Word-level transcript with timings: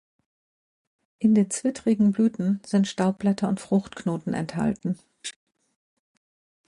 In 1.19 1.35
den 1.35 1.51
zwittrigen 1.51 2.11
Blüten 2.11 2.59
sind 2.65 2.87
Staubblätter 2.87 3.47
und 3.47 3.59
Fruchtknoten 3.59 4.33
enthalten. 4.33 4.97